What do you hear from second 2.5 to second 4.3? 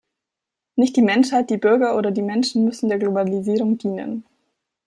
müssen der Globalisierung dienen.